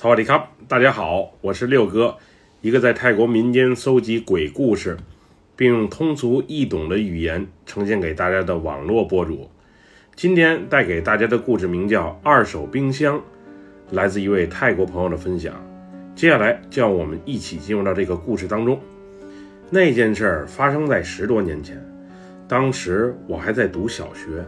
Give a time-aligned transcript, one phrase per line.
[0.00, 2.18] 萨瓦迪卡，大家好，我是六哥，
[2.60, 4.96] 一个在泰国民间搜集鬼故事，
[5.56, 9.50] 并用通俗易懂的语言呈现给大家的网络博主。
[10.14, 13.16] 今天带给大家的故事名叫《二手冰箱》，
[13.90, 15.52] 来自一位泰国朋友的分享。
[16.14, 18.78] 接下来，就让我们一起进入到这个故事当中。
[19.68, 21.76] 那件事儿发生在十多年前，
[22.46, 24.44] 当时我还在读小学。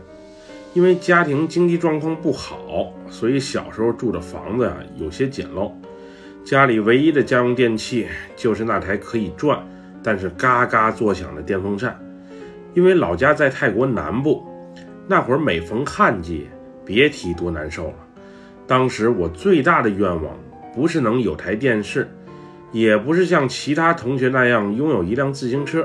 [0.73, 5.73] 因为家庭经济状况不好，所以小时候住的房子啊有些简陋。
[6.45, 8.07] 家里唯一的家用电器
[8.37, 9.59] 就是那台可以转，
[10.03, 11.99] 但是嘎嘎作响的电风扇。
[12.73, 14.47] 因为老家在泰国南部，
[15.09, 16.49] 那会儿每逢旱季，
[16.85, 17.95] 别提多难受了。
[18.67, 20.39] 当时我最大的愿望
[20.73, 22.09] 不是能有台电视，
[22.71, 25.85] 也不是像其他同学那样拥有一辆自行车，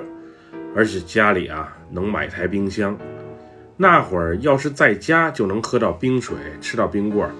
[0.75, 2.95] 而是家里啊能买台冰箱。
[3.77, 7.31] 那会儿要是在家就能喝到冰水，吃到冰棍儿，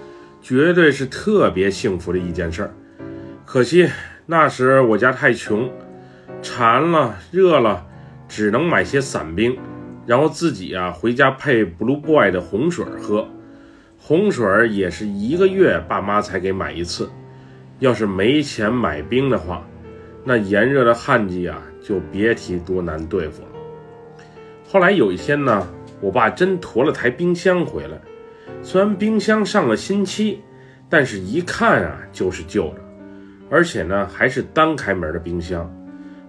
[0.42, 2.74] 绝对是特别幸福的一件事儿。
[3.46, 3.90] 可惜
[4.26, 5.72] 那时我家太穷，
[6.42, 7.86] 馋了热了，
[8.28, 9.58] 只能买些散冰，
[10.06, 13.26] 然后自己啊回家配 Blue Boy 的红水喝。
[13.98, 17.10] 红水也是一个月爸妈才给买一次。
[17.80, 19.66] 要是没钱买冰的话，
[20.26, 23.48] 那炎热的旱季啊就别提多难对付了。
[24.68, 25.66] 后来有一天呢。
[26.02, 27.98] 我爸真驮了台冰箱回来，
[28.62, 30.42] 虽然冰箱上了新漆，
[30.90, 32.82] 但是一看啊就是旧的，
[33.50, 35.72] 而且呢还是单开门的冰箱，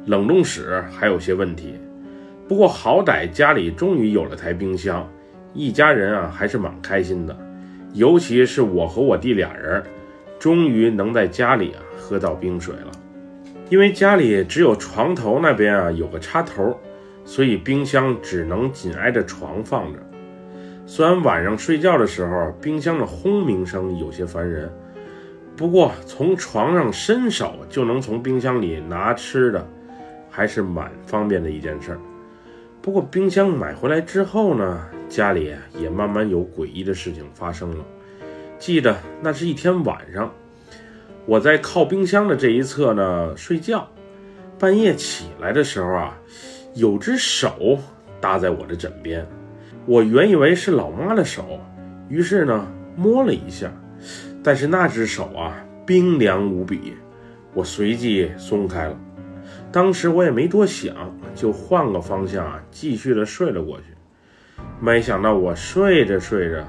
[0.06, 1.74] 冷冻室还有些问题。
[2.48, 5.06] 不过好歹家里终于有了台冰箱，
[5.52, 7.36] 一家人啊还是蛮开心的，
[7.92, 9.82] 尤其是我和我弟俩人，
[10.38, 12.92] 终于能在家里啊喝到冰水了。
[13.68, 16.78] 因为家里只有床头那边啊有个插头。
[17.26, 19.98] 所以冰箱只能紧挨着床放着。
[20.86, 24.70] 虽然晚上睡觉的时候冰箱的轰鸣声有些烦人，
[25.56, 29.66] 不过从床上伸手就能从冰箱里拿吃的，
[30.30, 31.98] 还是蛮方便的一件事儿。
[32.80, 37.84] 不过冰箱买回来之后呢，家里也慢慢有诡异的事情发生了。
[38.56, 40.32] 记得那是一天晚上，
[41.26, 43.88] 我在靠冰箱的这一侧呢睡觉，
[44.56, 46.16] 半夜起来的时候啊。
[46.76, 47.78] 有只手
[48.20, 49.26] 搭在我的枕边，
[49.86, 51.58] 我原以为是老妈的手，
[52.10, 53.72] 于是呢摸了一下，
[54.42, 56.94] 但是那只手啊冰凉无比，
[57.54, 59.00] 我随即松开了。
[59.72, 60.94] 当时我也没多想，
[61.34, 63.84] 就换个方向啊继续的睡了过去。
[64.78, 66.62] 没想到我睡着睡着，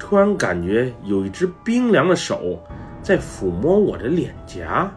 [0.00, 2.60] 突然感觉有一只冰凉的手
[3.02, 4.92] 在抚摸我的脸颊，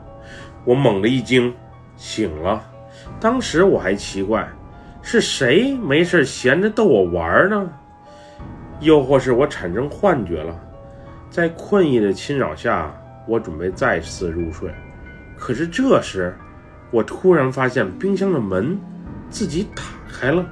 [0.65, 1.53] 我猛地一惊，
[1.95, 2.63] 醒了。
[3.19, 4.47] 当时我还奇怪，
[5.01, 7.69] 是谁没事闲着逗我玩呢？
[8.79, 10.55] 又或是我产生幻觉了？
[11.29, 12.95] 在困意的侵扰下，
[13.27, 14.71] 我准备再次入睡。
[15.35, 16.35] 可是这时，
[16.91, 18.79] 我突然发现冰箱的门
[19.29, 20.45] 自己打开了，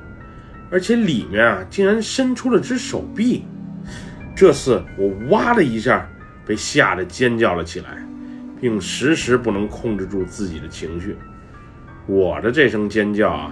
[0.70, 3.46] 而且里面啊竟然伸出了只手臂。
[4.36, 6.08] 这次我哇的一下
[6.46, 8.06] 被吓得尖叫了起来，
[8.60, 11.16] 并时时不能控制住自己的情绪。
[12.08, 13.52] 我的这声尖叫啊，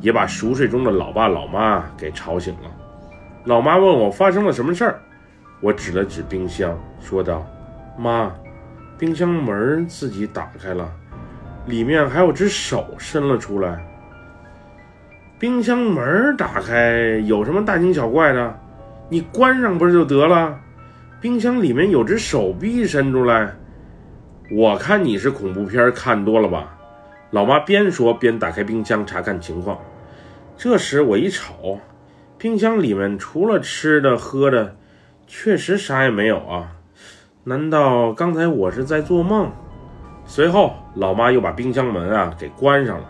[0.00, 2.70] 也把熟睡中的老爸老妈给吵醒了。
[3.44, 5.00] 老妈问我发生了什么事儿，
[5.62, 7.46] 我指了指冰箱，说道
[7.96, 8.30] ：“妈，
[8.98, 10.92] 冰箱门自己打开了，
[11.64, 13.82] 里面还有只手伸了出来。
[15.38, 18.58] 冰箱门打开有什么大惊小怪的？
[19.08, 20.58] 你关上不是就得了？
[21.18, 23.54] 冰箱里面有只手臂伸出来，
[24.50, 26.74] 我看你是恐怖片看多了吧？”
[27.36, 29.78] 老妈边说边打开冰箱查看情况。
[30.56, 31.78] 这时我一瞅，
[32.38, 34.74] 冰箱里面除了吃的喝的，
[35.26, 36.72] 确实啥也没有啊！
[37.44, 39.52] 难道刚才我是在做梦？
[40.24, 43.04] 随后，老妈又把冰箱门啊给关上了，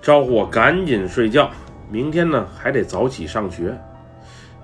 [0.00, 1.50] 招呼我赶紧睡觉，
[1.90, 3.78] 明天呢还得早起上学。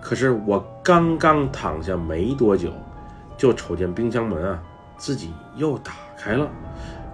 [0.00, 2.72] 可是我刚刚躺下没多久，
[3.36, 4.58] 就瞅见冰箱门啊
[4.96, 6.48] 自己又打开了。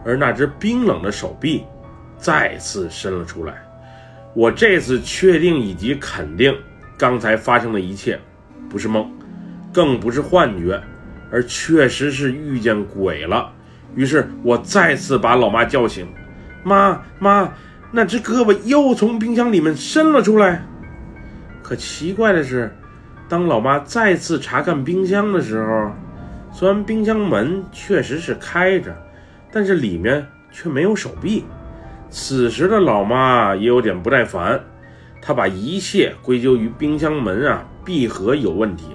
[0.05, 1.65] 而那只冰冷的手臂
[2.23, 3.55] 再次伸了出来，
[4.33, 6.57] 我这次确定以及肯定，
[6.97, 8.19] 刚才发生的一切
[8.71, 9.11] 不是梦，
[9.73, 10.81] 更不是幻觉，
[11.33, 13.53] 而确实是遇见鬼了。
[13.97, 16.07] 于是我再次把老妈叫醒
[16.63, 17.53] ：“妈妈，
[17.91, 20.65] 那只胳膊又从冰箱里面伸了出来。”
[21.61, 22.73] 可奇怪的是，
[23.29, 25.93] 当老妈再次查看冰箱的时候，
[26.53, 28.97] 虽然冰箱门确实是开着。
[29.55, 31.45] 但是里面却没有手臂。
[32.13, 34.63] 此时的老妈也有点不耐烦，
[35.23, 38.91] 她把一切归咎于冰箱门啊闭合有问题，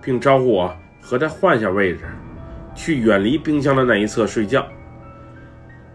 [0.00, 2.00] 并招呼我和她换下位置。
[2.74, 4.66] 去远离冰箱的那一侧睡觉。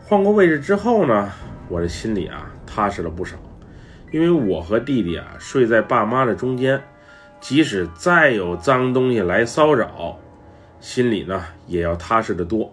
[0.03, 1.31] 换过位置之后呢，
[1.69, 3.35] 我的心里啊踏实了不少，
[4.11, 6.79] 因为我和弟弟啊睡在爸妈的中间，
[7.39, 10.19] 即使再有脏东西来骚扰，
[10.79, 12.71] 心里呢也要踏实的多。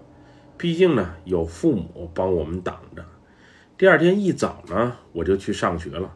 [0.59, 3.03] 毕竟呢有父母帮我们挡着。
[3.85, 6.11] 第二天一早呢，我就去上学了。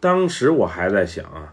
[0.00, 1.52] 当时我还在想啊，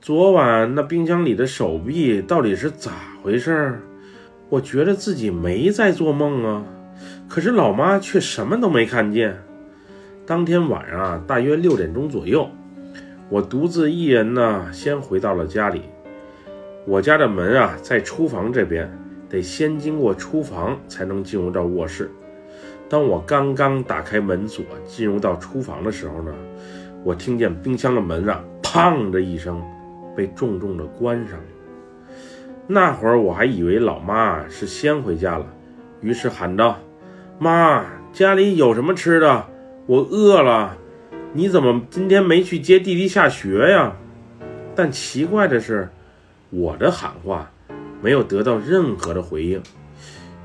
[0.00, 2.90] 昨晚那冰箱里的手臂到底是咋
[3.22, 3.78] 回事？
[4.48, 6.64] 我觉得自己没在做梦啊，
[7.28, 9.36] 可是老妈却什么都没看见。
[10.26, 12.50] 当天晚上啊，大约六点钟左右，
[13.28, 15.82] 我独自一人呢，先回到了家里。
[16.84, 18.90] 我家的门啊，在厨房这边，
[19.28, 22.10] 得先经过厨房才能进入到卧室。
[22.88, 26.32] 当我刚刚打开门锁进入到厨房的时候呢，
[27.02, 29.62] 我听见冰箱的门啊，砰的一声，
[30.16, 31.44] 被重重的关上了。
[32.68, 35.46] 那会儿我还以为老妈是先回家了，
[36.00, 36.78] 于是喊道
[37.38, 39.46] ：“妈，家里有什么吃的？
[39.86, 40.76] 我饿了。
[41.32, 43.94] 你怎么今天没去接弟弟下学呀？”
[44.74, 45.88] 但奇怪的是，
[46.50, 47.50] 我的喊话
[48.00, 49.60] 没有得到任何的回应。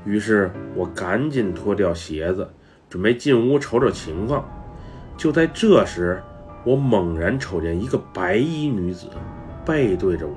[0.04, 2.48] 于是我赶紧脱掉鞋子，
[2.88, 4.44] 准备进屋瞅瞅情况。
[5.16, 6.22] 就在这时，
[6.64, 9.06] 我猛然瞅见一个白衣女子
[9.64, 10.34] 背对着我，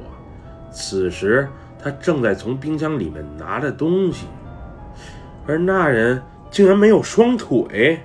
[0.72, 1.48] 此时
[1.82, 4.28] 她正在从冰箱里面拿着东西，
[5.48, 6.22] 而那人
[6.52, 8.00] 竟然没有双腿，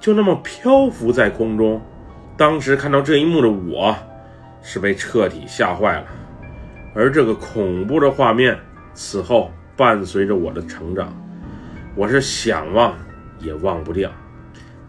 [0.00, 1.80] 就那么漂浮在空中。
[2.36, 3.94] 当时看到这一幕的我，
[4.62, 6.06] 是被彻底吓坏了。
[6.94, 8.58] 而这个恐怖的画面，
[8.94, 9.50] 此后。
[9.76, 11.14] 伴随着我的成长，
[11.94, 12.94] 我是想忘
[13.38, 14.10] 也忘不掉。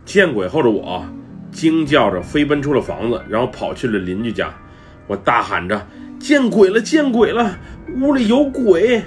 [0.05, 1.05] 见鬼后的我
[1.51, 4.53] 惊叫着飞奔出了房子，然后跑去了邻居家。
[5.05, 5.85] 我大喊着
[6.19, 6.79] ：“见鬼了！
[6.79, 7.57] 见鬼了！
[7.95, 9.03] 屋里有鬼！”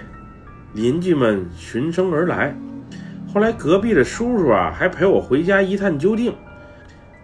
[0.75, 2.55] 邻居们循声而来。
[3.33, 6.35] 后来隔壁的叔叔啊还陪我回家一探究竟。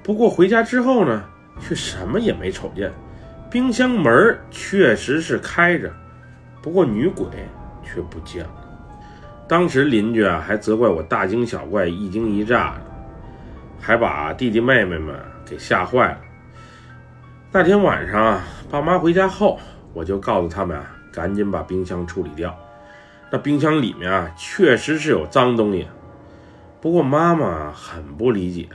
[0.03, 1.23] 不过回家之后呢，
[1.61, 2.91] 却什么也没瞅见。
[3.51, 5.93] 冰箱门确实是开着，
[6.63, 7.27] 不过女鬼。
[7.87, 8.63] 却不见了。
[9.49, 12.81] 当时邻居啊还责怪我大惊小怪、一惊一乍的，
[13.81, 16.19] 还把弟弟妹妹们给吓坏了。
[17.53, 19.59] 那天晚上啊，爸妈回家后，
[19.95, 22.55] 我就告诉他们啊，赶紧把冰箱处理掉。
[23.31, 25.87] 那冰箱里面啊，确实是有脏东西。
[26.81, 28.69] 不过妈妈很不理解，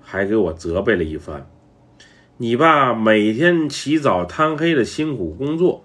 [0.00, 1.46] 还给我责备了一番
[2.38, 5.84] ：“你爸每天起早贪黑的辛苦工作，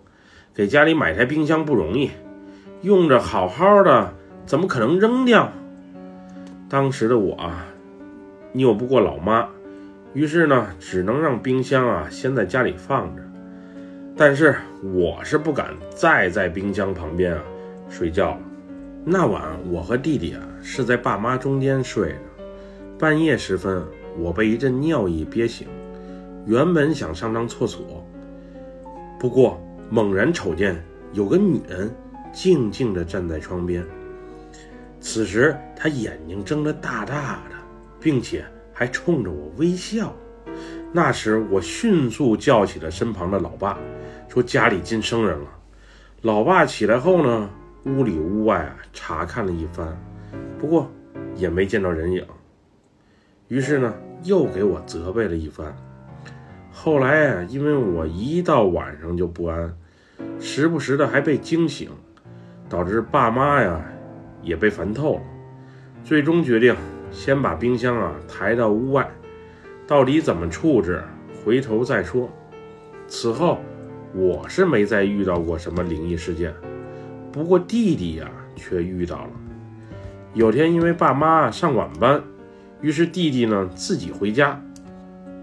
[0.54, 2.12] 给家里买台冰箱不容易。”
[2.82, 4.14] 用着好好的，
[4.46, 5.52] 怎么可能扔掉？
[6.70, 7.66] 当时的我啊，
[8.54, 9.48] 拗不过老妈，
[10.14, 13.24] 于是呢，只能让冰箱啊先在家里放着。
[14.16, 14.56] 但是
[14.94, 17.42] 我是不敢再在冰箱旁边啊
[17.90, 18.40] 睡觉了。
[19.04, 22.16] 那晚我和弟弟啊是在爸妈中间睡着，
[23.00, 23.84] 半夜时分，
[24.20, 25.68] 我被一阵尿意憋醒，
[26.46, 28.06] 原本想上趟厕所，
[29.20, 29.60] 不过
[29.90, 30.80] 猛然瞅见
[31.14, 31.90] 有个女人。
[32.38, 33.84] 静静地站在窗边，
[35.00, 37.56] 此时他眼睛睁得大大的，
[38.00, 40.14] 并且还冲着我微笑。
[40.94, 43.80] 那时我迅速叫起了身旁的老爸，
[44.30, 45.48] 说家里进生人了。
[46.22, 47.50] 老爸起来后呢，
[47.86, 50.00] 屋里屋外啊查看了一番，
[50.60, 50.92] 不过
[51.36, 52.24] 也没见到人影。
[53.48, 53.92] 于是呢，
[54.22, 55.76] 又给我责备了一番。
[56.72, 59.76] 后来啊，因为我一到晚上就不安，
[60.40, 61.90] 时不时的还被惊醒。
[62.70, 63.82] 导致爸妈呀
[64.42, 65.22] 也被烦透了，
[66.04, 66.76] 最终决定
[67.12, 69.10] 先把冰箱啊抬到屋外，
[69.88, 71.04] 到底怎么处置，
[71.44, 72.30] 回头再说。
[73.08, 73.60] 此后
[74.14, 76.54] 我是没再遇到过什么灵异事件，
[77.32, 79.30] 不过弟弟呀却遇到了。
[80.34, 82.22] 有天因为爸妈上晚班，
[82.82, 84.62] 于是弟弟呢自己回家，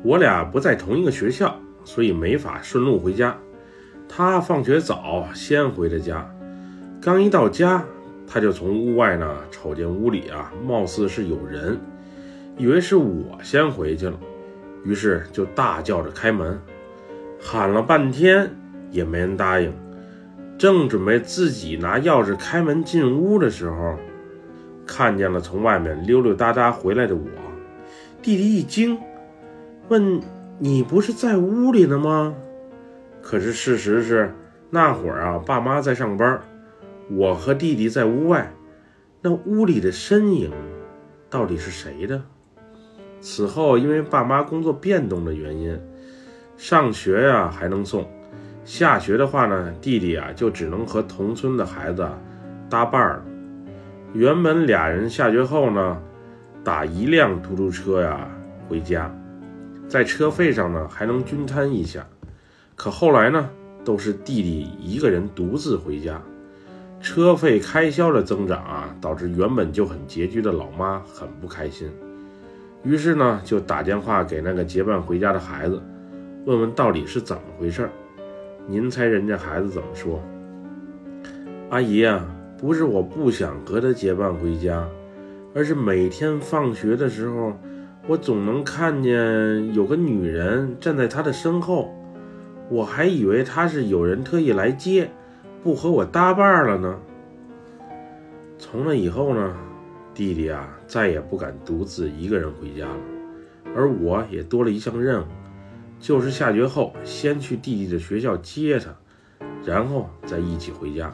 [0.02, 3.36] 我俩不在同一个学校，所以没法顺路回家。
[4.08, 6.33] 他放学早，先回的家。
[7.04, 7.84] 刚一到家，
[8.26, 11.78] 他就从屋外呢瞅见屋里啊，貌似是有人，
[12.56, 14.18] 以为是我先回去了，
[14.86, 16.58] 于是就大叫着开门，
[17.38, 18.50] 喊了半天
[18.90, 19.70] 也没人答应。
[20.56, 23.98] 正准备自己拿钥匙开门进屋的时候，
[24.86, 27.26] 看见了从外面溜溜达达回来的我。
[28.22, 28.98] 弟弟一惊，
[29.88, 30.22] 问
[30.58, 32.34] ：“你不是在屋里呢吗？”
[33.20, 34.32] 可是事实是，
[34.70, 36.40] 那会儿啊，爸妈在上班。
[37.10, 38.52] 我和弟弟在屋外，
[39.20, 40.50] 那屋里的身影
[41.28, 42.22] 到底是谁的？
[43.20, 45.78] 此后，因为爸妈工作变动的原因，
[46.56, 48.06] 上学呀还能送，
[48.64, 52.08] 下学的话呢，弟弟啊就只能和同村的孩子
[52.68, 53.22] 搭伴儿。
[54.12, 56.00] 原本俩人下学后呢，
[56.62, 58.28] 打一辆出租车呀
[58.68, 59.14] 回家，
[59.88, 62.06] 在车费上呢还能均摊一下。
[62.74, 63.50] 可后来呢，
[63.84, 66.20] 都是弟弟一个人独自回家，
[67.04, 71.86] 车费开销的增长啊，导致原本就很拮据的老妈很不开心。
[72.82, 75.82] 于是呢，就打电话给那个结伴回家的孩子，
[76.46, 77.90] 问问到底是怎么回事。
[78.66, 80.18] 您猜人家孩子怎么说？
[81.68, 82.24] 阿姨呀。
[82.56, 84.88] 不是我不想和他结伴回家，
[85.54, 87.52] 而是每天放学的时候，
[88.06, 91.92] 我总能看见有个女人站在他的身后，
[92.70, 95.10] 我还以为他是有人特意来接，
[95.64, 97.00] 不和我搭伴了呢。
[98.58, 99.56] 从那以后呢，
[100.12, 103.00] 弟弟啊再也不敢独自一个人回家了，
[103.74, 105.26] 而我也多了一项任务，
[105.98, 108.94] 就是下学后先去弟弟的学校接他，
[109.64, 111.10] 然后再一起回家。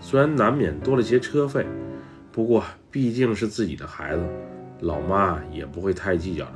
[0.00, 1.66] 虽然难免多了些车费，
[2.32, 4.26] 不过毕竟是自己的孩子，
[4.80, 6.54] 老妈也不会太计较的。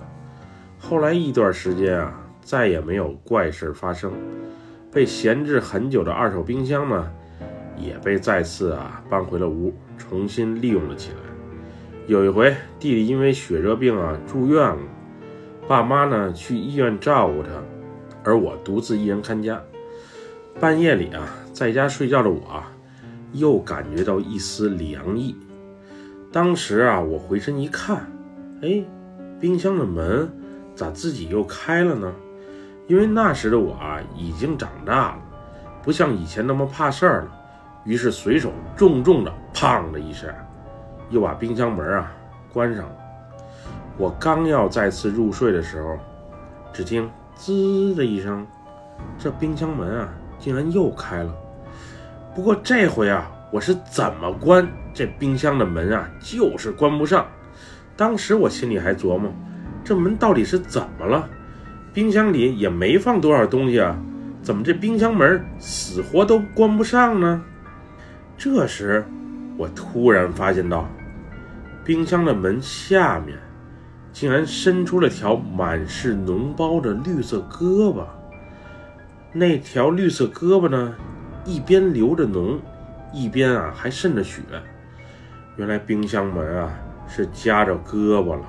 [0.79, 4.11] 后来一段时间啊，再也没有怪事发生。
[4.93, 7.11] 被闲置很久的二手冰箱呢，
[7.77, 11.17] 也被再次啊搬回了屋，重新利用了起来。
[12.07, 14.79] 有一回，弟弟因为血热病啊住院了，
[15.69, 17.51] 爸妈呢去医院照顾他，
[18.25, 19.63] 而我独自一人看家。
[20.59, 22.73] 半夜里啊，在家睡觉的我啊。
[23.33, 25.37] 又感觉到一丝凉意。
[26.33, 28.11] 当时啊，我回身一看，
[28.61, 28.83] 哎，
[29.39, 30.29] 冰箱的门
[30.75, 32.13] 咋自己又开了呢？
[32.91, 35.19] 因为那时的我啊，已经长大了，
[35.81, 37.29] 不像以前那么怕事儿了。
[37.85, 40.29] 于是随手重重的“砰”的一声，
[41.09, 42.13] 又把冰箱门啊
[42.53, 42.93] 关上了。
[43.97, 45.97] 我刚要再次入睡的时候，
[46.73, 48.45] 只听“滋”的一声，
[49.17, 50.09] 这冰箱门啊
[50.41, 51.33] 竟然又开了。
[52.35, 57.25] 不过这回啊，我是怎么关这冰箱的门啊，就是关不上。
[57.97, 59.31] 当时我心里还琢磨，
[59.85, 61.29] 这门到底是怎么了？
[61.93, 63.97] 冰箱里也没放多少东西啊，
[64.43, 67.43] 怎么这冰箱门死活都关不上呢？
[68.39, 69.05] 这时，
[69.57, 70.89] 我突然发现到，
[71.85, 73.37] 冰箱的门下面，
[74.13, 78.05] 竟然伸出了条满是脓包的绿色胳膊。
[79.33, 80.95] 那条绿色胳膊呢？
[81.45, 82.59] 一边流着脓，
[83.13, 84.43] 一边啊还渗着血。
[85.57, 86.71] 原来冰箱门啊
[87.09, 88.45] 是夹着胳膊了，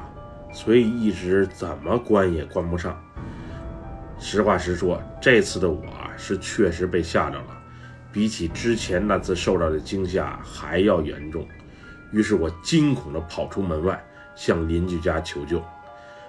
[0.53, 2.95] 所以一直怎么关也关不上。
[4.23, 5.83] 实话实说，这次的我
[6.15, 7.57] 是确实被吓着了，
[8.13, 11.45] 比起之前那次受到的惊吓还要严重。
[12.11, 14.01] 于是我惊恐地跑出门外，
[14.35, 15.61] 向邻居家求救。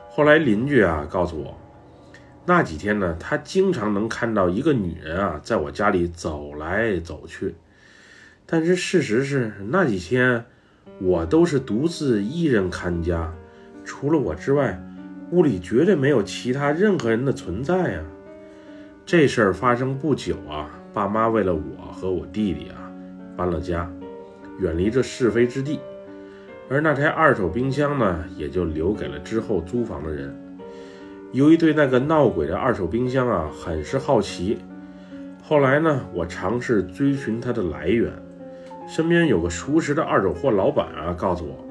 [0.09, 1.57] 后来邻居啊告诉我。
[2.47, 7.55] 那几天呢，他经常能看到一个女人啊，在我家里走来走去。
[8.47, 10.47] 但是事实是，那几天
[10.99, 13.33] 我都是独自一人看家，
[13.85, 14.83] 除了我之外，
[15.33, 18.05] 屋里绝对没有其他任何人的存在啊。
[19.05, 22.93] 这事儿发生不久啊，爸妈为了我和我弟弟啊，
[23.35, 23.91] 搬了家，
[24.61, 25.81] 远离这是非之地，
[26.69, 30.37] 而那台二手冰箱呢，也就留给了之后租房的人。
[31.33, 34.59] 由于对那个闹鬼的二手冰箱啊很是好奇，
[35.43, 38.13] 后来呢，我尝试追寻它的来源。
[38.87, 41.65] 身边有个熟识的二手货老板啊，告诉我，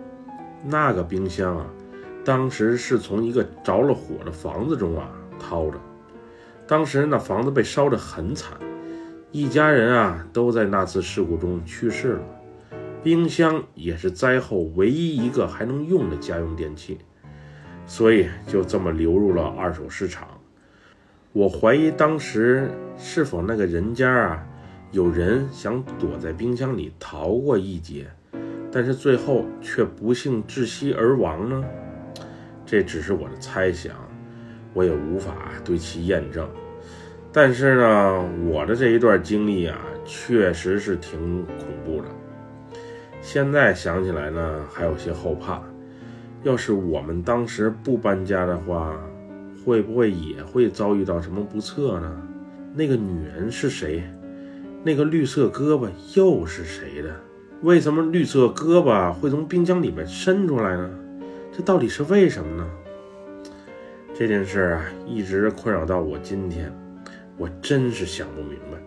[0.65, 1.67] 那个冰箱啊，
[2.23, 5.09] 当时是从一个着了火的房子中啊
[5.39, 5.77] 掏的。
[6.67, 8.57] 当时那房子被烧得很惨，
[9.31, 12.21] 一家人啊都在那次事故中去世了。
[13.03, 16.99] 冰箱也是灾后唯一一个还能用的家用电器。
[17.87, 20.27] 所以就这么流入了二手市场。
[21.33, 24.47] 我怀疑当时是否那个人家啊，
[24.91, 28.07] 有人想躲在冰箱里逃过一劫，
[28.71, 31.63] 但是最后却不幸窒息而亡呢？
[32.71, 33.93] 这只是我的猜想，
[34.73, 36.47] 我也无法对其验证。
[37.29, 42.07] 但是呢，我的这一段经历啊，确实是挺恐怖的。
[43.21, 45.61] 现在想起来呢，还有些后怕。
[46.43, 48.97] 要是我们当时不搬家的话，
[49.65, 52.21] 会不会也会遭遇到什么不测呢？
[52.73, 54.01] 那个女人是谁？
[54.81, 57.13] 那个绿色胳膊又是谁的？
[57.63, 60.89] 为什么绿色胳膊会从冰箱里面伸出来呢？
[61.61, 62.67] 到底是为什么呢？
[64.13, 66.71] 这件事啊，一直困扰到我今天，
[67.37, 68.77] 我真是想不明白。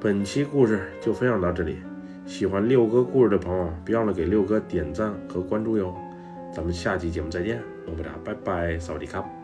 [0.00, 1.78] 本期故事就分享到这里，
[2.24, 5.94] 喜欢六哥故事的朋友，别忘了给六哥点赞和关注哟。
[6.54, 9.35] 咱们下期节目再见，么么哒，拜拜，萨瓦迪卡。